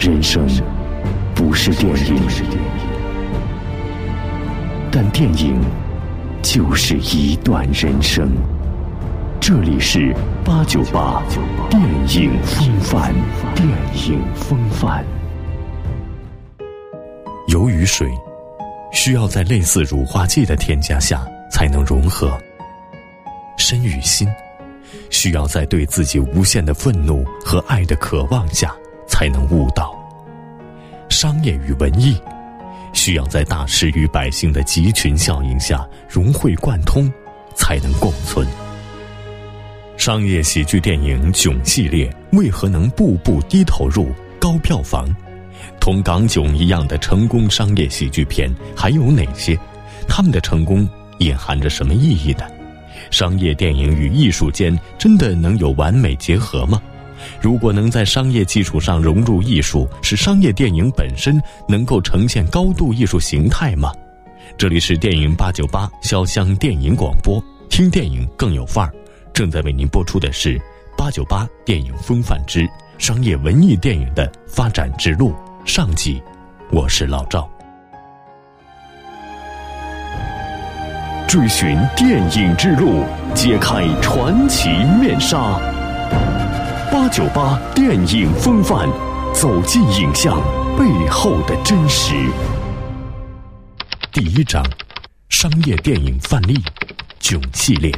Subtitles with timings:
[0.00, 0.48] 人生
[1.34, 2.16] 不是电影，
[4.90, 5.60] 但电影
[6.40, 8.32] 就是一段人生。
[9.38, 11.22] 这里是八九八
[11.68, 11.82] 电
[12.14, 13.14] 影风范，
[13.54, 13.68] 电
[14.08, 15.04] 影风范。
[17.48, 18.08] 由于水
[18.92, 21.20] 需要在类似乳化剂的添加下
[21.52, 22.32] 才能融合，
[23.58, 24.26] 身与心
[25.10, 28.74] 需要在对自己无限的愤怒和爱的渴望下。
[29.12, 29.99] 才能悟道。
[31.20, 32.18] 商业与文艺，
[32.94, 37.12] 需要在大师与百姓的集群效应下融会贯通，
[37.54, 38.48] 才能共存。
[39.98, 44.08] 商业喜剧电影《囧》系列为何能步步低投入、
[44.40, 45.14] 高票房？
[45.78, 49.54] 同港囧一样的成功商业喜剧片还有哪些？
[50.08, 52.46] 他们的成功隐含着什么意义呢？
[53.10, 56.80] 商业电影与艺术间真的能有完美结合吗？
[57.40, 63.92] 如果能在商业基础上融入艺术，使商业电影本身能够呈现高度艺术形态吗？
[64.58, 68.92] 这里是电影八九八潇湘电影广播，听电影更有范儿。
[69.32, 70.60] 正在为您播出的是
[70.98, 76.20] 八九八电影风范之商业文艺电影的发展之路上集。
[76.70, 77.48] 我是老赵，
[81.26, 83.04] 追寻电影之路，
[83.34, 84.68] 揭开传奇
[85.00, 85.79] 面纱。
[87.10, 88.88] 八九八电影风范，
[89.34, 90.40] 走进影像
[90.78, 92.14] 背后的真实。
[94.12, 94.64] 第一章：
[95.28, 96.56] 商业电影范例——
[97.18, 97.92] 囧系列。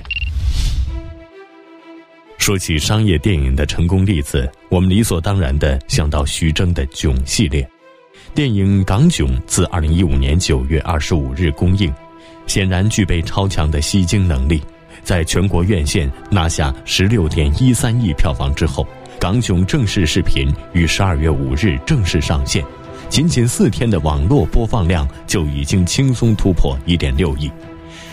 [2.39, 7.69] 说起商业电影的成功例子，我们理所当然的想到徐峥的囧系列。
[8.35, 11.93] 电影《港囧》自二零一五年九月二十五日公映，
[12.47, 14.63] 显然具备超强的吸睛能力。
[15.05, 18.85] 在全国院线拿下十六点一三亿票房之后，
[19.23, 22.65] 《港囧》正式视频于十二月五日正式上线，
[23.09, 27.49] 仅仅四天的网络播放量就已经轻松突破一点六亿。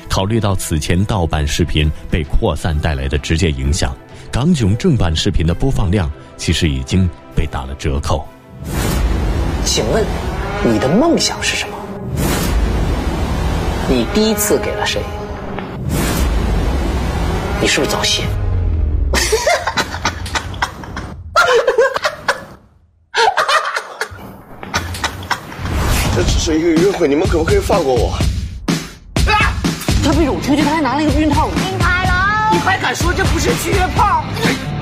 [0.07, 3.91] 考虑到此前盗版视频被扩散带来的直接影响，
[4.31, 8.23] 《港囧》正版视频的播放量其实已经被打了折扣。
[9.65, 10.05] 请问，
[10.63, 11.75] 你的梦想是什么？
[13.89, 15.01] 你第一次给了谁？
[17.59, 18.21] 你是不是早泄？
[26.15, 28.17] 这只是一个约会，你们可不可以放过我？
[30.03, 31.49] 他背着我出去，他还拿了一个避孕套。
[31.51, 34.25] 金开了，你还敢说这不是去约炮？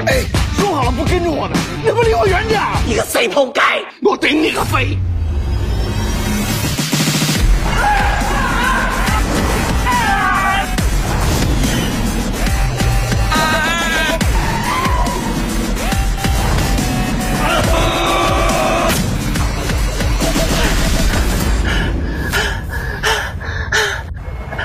[0.07, 0.23] 哎，
[0.57, 2.61] 说好了不跟着我的，你不离我远点！
[2.85, 3.61] 你个死仆街，
[4.01, 4.97] 我顶你个肺！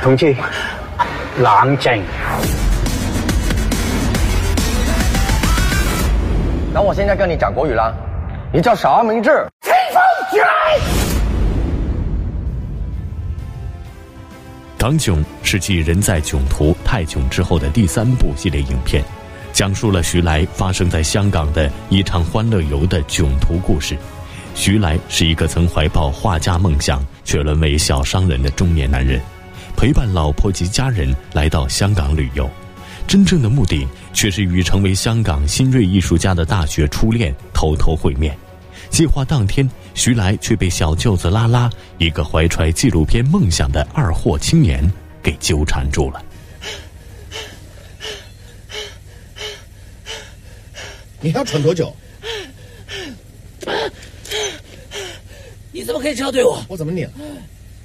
[0.02, 0.34] 同志，
[1.38, 2.02] 冷静。
[6.74, 7.94] 那我现在跟你讲国语啦，
[8.52, 9.30] 你叫啥名字？
[9.60, 10.02] 清风
[10.32, 10.46] 起来！
[14.76, 19.04] 港囧是继《人在囧途》《泰囧》之后的第三部系列影片，
[19.52, 23.96] 讲述了徐来发生在香港的一场欢乐游的囧途故事。
[24.56, 29.20] 徐来是一个曾怀抱画家梦想却沦为小商人的中年男人。
[29.82, 32.48] 陪伴老婆及家人来到香港旅游，
[33.08, 33.84] 真正的目的
[34.14, 38.38] 却是与成为香港新锐艺术家的大学初恋偷偷会面。
[38.90, 44.88] 计划当天，徐来却被小舅子拉拉一个怀揣纪录片梦想的二货青年
[45.20, 46.24] 给纠缠住了。
[51.20, 51.92] 你要喘多久？
[55.72, 56.64] 你怎么可以这样对我？
[56.68, 57.10] 我怎么你了？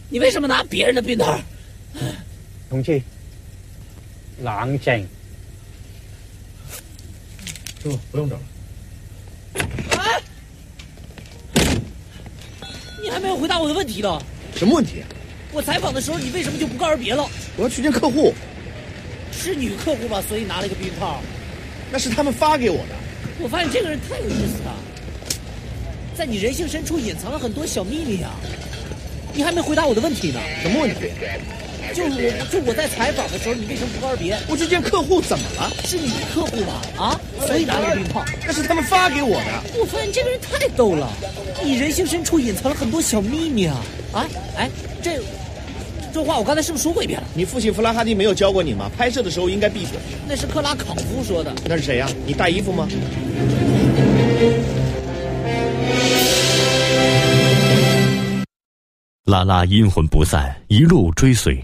[0.10, 1.36] 你为什么拿别人的避孕套？
[2.70, 3.02] 同志，
[4.42, 5.08] 冷静。
[7.82, 8.42] 师傅，不用找了。
[13.02, 14.22] 你还没有回答我的问题呢。
[14.56, 15.04] 什么问题？
[15.54, 17.26] 我采访的时候，你为什么就不告而别了？
[17.56, 18.34] 我要去见客户。
[19.32, 20.22] 是女客户吧？
[20.28, 21.22] 所以拿了一个避孕套。
[21.90, 22.96] 那是他们发给我的。
[23.40, 24.76] 我发现这个人太有意思了，
[26.18, 28.32] 在你人性深处隐藏了很多小秘密啊！
[29.34, 30.42] 你还没回答我的问题呢。
[30.62, 31.12] 什么问题？
[31.94, 34.40] 就我就我在采访的时候，你为什么不告诉别人？
[34.48, 35.72] 我去见客户怎么了？
[35.84, 36.82] 是你客户吧？
[36.98, 38.24] 啊，所以拿了避孕套。
[38.46, 39.80] 那是他们发给我的。
[39.80, 41.10] 我发现这个人太逗了，
[41.64, 43.84] 你人性深处隐藏了很多小秘密啊！
[44.14, 44.26] 啊，
[44.56, 44.70] 哎，
[45.02, 45.20] 这
[46.14, 47.28] 这话我刚才是不是说过一遍了？
[47.34, 48.90] 你父亲弗拉哈蒂没有教过你吗？
[48.98, 49.98] 拍摄的时候应该闭嘴。
[50.28, 51.54] 那是克拉考夫说的。
[51.66, 52.08] 那是谁呀？
[52.26, 52.88] 你大姨夫吗？
[59.26, 61.62] 拉拉阴魂不散，一路追随，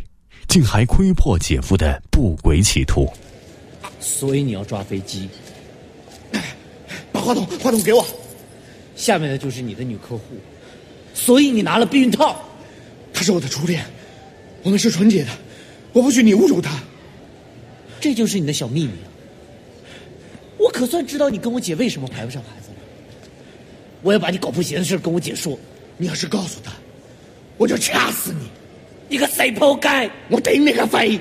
[0.53, 3.11] 竟还窥破姐夫的不轨企图。
[3.99, 5.27] 所以你要抓飞机，
[7.11, 8.05] 把话筒话筒给我。
[8.95, 10.21] 下面的就是你的女客户，
[11.15, 12.39] 所以你拿了避孕套。
[13.11, 13.83] 她是我的初恋，
[14.61, 15.31] 我们是纯洁的，
[15.91, 16.79] 我不许你侮辱她。
[17.99, 18.91] 这就是你的小秘密。
[20.59, 22.75] 我可算知道你跟我姐为什么怀不上孩子了。
[24.03, 25.57] 我要把你搞破鞋的事跟我姐说。
[25.97, 26.71] 你要是告诉她，
[27.57, 28.47] 我就掐死你！
[29.09, 30.09] 你个死仆街！
[30.29, 31.19] 我顶你个肺！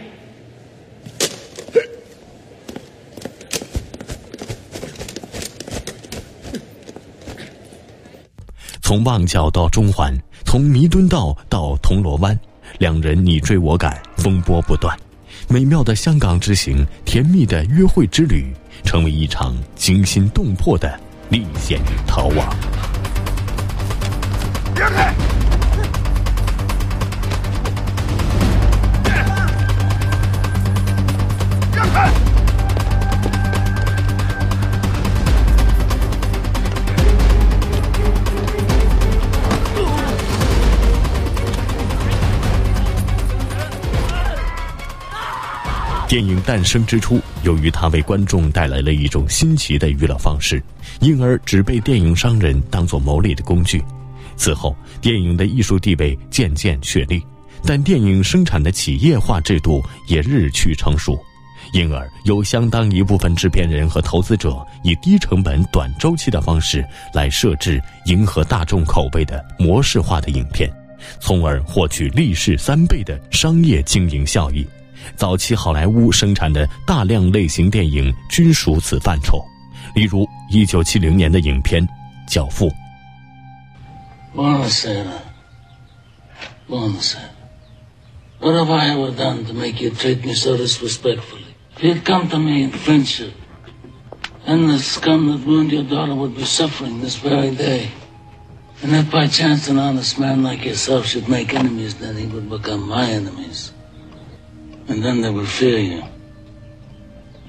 [8.81, 10.15] 从旺角到中环，
[10.45, 12.39] 从弥敦道到铜锣湾，
[12.79, 14.97] 两人你追我赶，风波不断。
[15.49, 18.53] 美妙的香港之行，甜蜜的约会之旅，
[18.85, 20.99] 成为一场惊心动魄的
[21.31, 22.55] 历险逃亡。
[24.77, 25.15] 让开！
[46.09, 50.63] 电影诞生之初，由于它为观众带来了一种新奇的娱乐方式，
[51.01, 53.83] 因而只被电影商人当作牟利的工具。
[54.37, 57.25] 此后，电影的艺术地位渐渐确立，
[57.65, 61.19] 但电影生产的企业化制度也日趋成熟，
[61.73, 70.71] 因而有相当一部分制片人和投资者以低成本、短周期的方式来设置迎合大众口味的模式化的影片，
[71.19, 74.67] 从而获取利市三倍的商业经营效益。
[75.17, 79.43] 早期好莱坞生产的大量类型电影均属此范畴，
[79.95, 81.83] 例如1970年的影片
[82.29, 82.69] 《教父》。
[84.37, 85.05] Buonasera.
[86.69, 87.31] Buonasera.
[88.41, 91.42] What have I ever done to make you treat me so disrespectfully?
[91.83, 93.35] If you'd come to me in friendship,
[94.47, 97.91] then the scum that ruined your daughter would be suffering this very day.
[98.85, 102.49] And if by chance an honest man like yourself should make enemies, then he would
[102.49, 103.73] become my enemies.
[104.87, 106.05] And then they would fear you.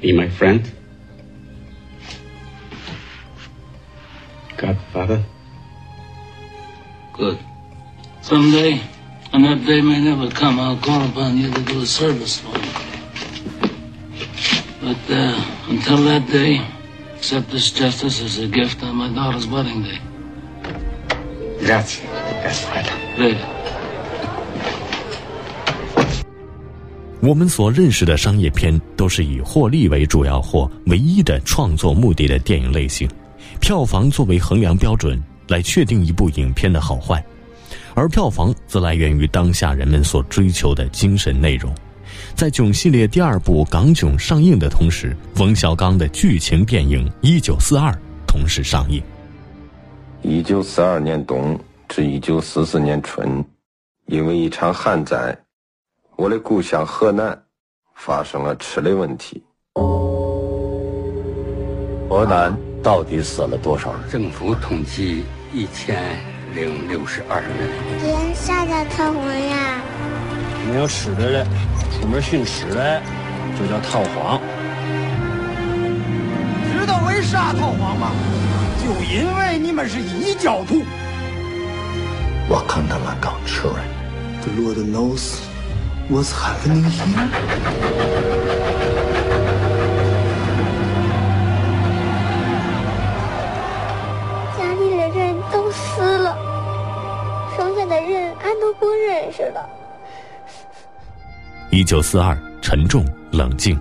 [0.01, 0.65] Be my friend?
[4.57, 5.23] Godfather?
[7.13, 7.37] Good.
[8.23, 8.81] Someday,
[9.31, 12.57] and that day may never come, I'll call upon you to do a service for
[12.57, 12.72] me.
[14.83, 15.33] But uh,
[15.69, 16.59] until that day,
[17.15, 19.99] accept this justice as a gift on my daughter's wedding day.
[21.65, 22.03] Grazie,
[22.43, 22.91] Godfather.
[23.17, 23.47] Later.
[27.21, 33.09] 我们所认识的商业片都是以获利为主要或唯一的创作目的的电影类型，
[33.61, 37.23] 票房作为衡量标准来确定一部影片的好坏，
[37.93, 41.73] 而票房则来源于当下人们所追求的精神内容。
[42.35, 47.91] 在《囧》系列第二部《港囧》上映的同时，冯小刚的剧情电影《一九四二》
[48.27, 49.01] 同时上映。
[50.23, 53.45] 一九四二年冬至一九四四年春，
[54.07, 55.37] 因为一场旱灾。
[56.15, 57.39] 我的故乡河南
[57.95, 59.43] 发生了吃的问题。
[62.09, 64.09] 河南到底死了多少人？
[64.09, 66.03] 政府统计一千
[66.53, 67.51] 零六十二人。
[68.01, 69.81] 别啥叫逃荒呀？
[70.69, 71.45] 没有吃的了，
[71.91, 73.01] 出门寻吃的
[73.57, 74.39] 就叫逃荒。
[76.71, 78.11] 知道为啥套黄吗？
[78.83, 80.83] 就因为你们是异教徒。
[82.49, 83.75] 我看他们刚吃人。
[84.41, 85.39] The Lord knows.
[86.09, 87.29] What's happening here?
[94.57, 96.37] 家里的人都死了，
[97.55, 99.69] 剩下的人俺都不认识了。
[101.73, 103.75] 一九四二，沉重冷静，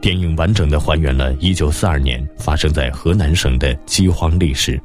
[0.00, 4.80] 电影完整的还原了一九四二年发生在河南省的饥荒历史，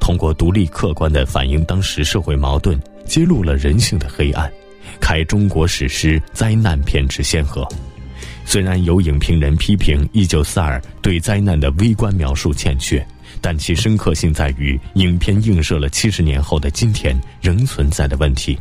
[0.00, 4.50] 通过独立客观的反映当时社会矛盾，揭露了人性的黑暗。
[4.98, 7.64] 开中国史诗灾难片之先河。
[8.44, 13.06] 虽然有影评人批评《一九四二》对灾难的微观描述欠缺，
[13.40, 18.58] 但其深刻性在于影片映射了七十年后的今天仍存在的问题。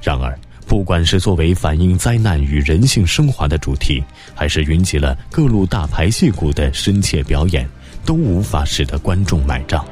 [0.00, 0.38] 然而，
[0.70, 4.00] 不管是作为反映灾难与人性升华的主题，
[4.36, 7.68] 还是云集了各路大牌戏骨的深切表演，
[8.06, 9.84] 都无法使得观众买账。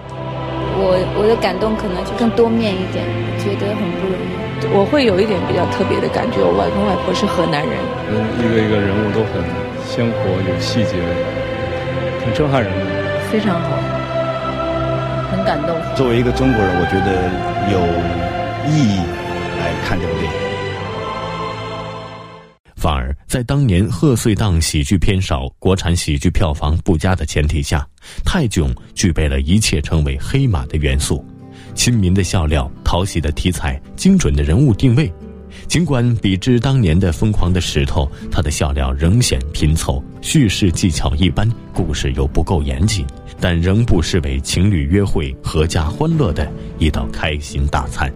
[0.78, 3.04] 我我的感动可能就更多面一点，
[3.42, 4.70] 觉得很不容易。
[4.70, 7.74] 我会有一点比较特别的感觉，我外公外婆是河南人。
[8.14, 9.42] 嗯，一个一个人物都很
[9.82, 10.94] 鲜活，有细节，
[12.22, 12.86] 挺震撼人的。
[13.34, 13.66] 非常好，
[15.26, 15.74] 很感动。
[15.96, 17.26] 作为一个中国人，我觉得
[17.66, 17.82] 有
[18.70, 19.02] 意义、
[19.58, 20.47] 来看这部电影。
[23.28, 27.86] 在当年贺岁档喜剧片少、国产喜剧票房不佳的前提下，
[28.24, 31.22] 泰囧具备了一切成为黑马的元素：
[31.74, 35.12] 亲民的笑料、讨喜的题材、精准的人物定位。
[35.66, 43.06] 尽管比之当年的《疯狂的石头》，他的笑料仍显拼凑，叙事技巧一般，故事又不够严谨，
[43.38, 48.10] 但仍不失为情侣约会、阖家欢乐的一道开心大餐。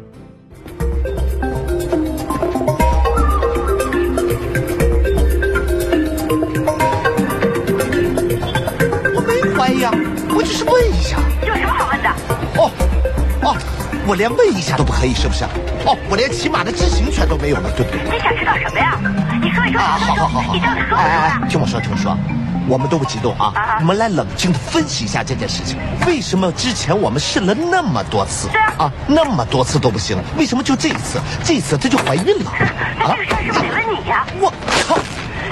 [10.42, 11.18] 我只是问一下。
[11.46, 12.08] 有什么好问的？
[12.58, 12.68] 哦，
[13.42, 13.56] 哦。
[14.04, 15.44] 我连问一下都不可以，是不是？
[15.86, 18.02] 哦，我连起码的知情权都没有了，对不对？
[18.10, 18.98] 你想知道什么呀？
[19.40, 19.80] 你说一说。
[19.80, 20.52] 啊，好好好好。
[20.52, 22.18] 你到底说哎哎，听我说，听我说，
[22.66, 25.78] 我们都不激动啊，我们来冷静的分析一下这件事情。
[26.08, 32.50] 为什么之前我们试了那么多次，啊，那么多次都不行，为什么就这一次，这一次她就怀孕了？
[32.98, 34.26] 那这个事儿是不是得问你呀？
[34.40, 34.52] 我
[34.88, 34.98] 靠！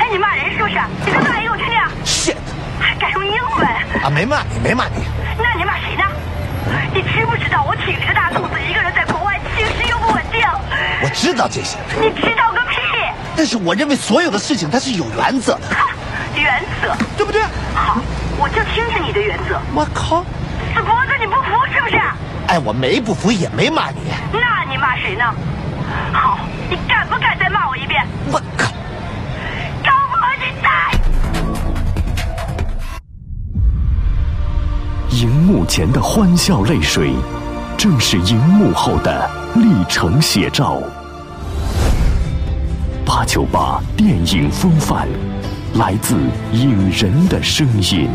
[0.00, 0.75] 哎，你骂人是不是？
[1.06, 1.47] 你快骂一
[4.02, 5.04] 啊，没骂你，没骂你。
[5.38, 6.04] 那你骂谁呢？
[6.95, 10.40] 你知不知道我挺着个大肚子，一个人在国外，情绪又不稳定？
[11.02, 11.78] 我知道这些。
[12.00, 12.76] 你知道个屁！
[13.37, 15.61] 但是我认为所有的事情它是有原则的。
[16.35, 17.42] 原则，对不对？
[17.75, 17.99] 好，
[18.38, 19.61] 我就听听你的原则。
[19.75, 20.25] 我靠！
[20.75, 22.00] 死脖子，你不服是不是？
[22.49, 24.00] 哎，我没不服，也没骂你。
[24.33, 25.25] 那你骂谁呢？
[26.12, 26.38] 好，
[26.71, 28.02] 你敢不敢再骂我一遍？
[28.33, 28.69] 我靠！
[35.70, 37.12] 前的欢笑泪水，
[37.78, 40.82] 正是荧幕后的历程写照。
[43.06, 45.06] 八九八电影风范，
[45.74, 46.16] 来自
[46.52, 48.08] 影人的声音。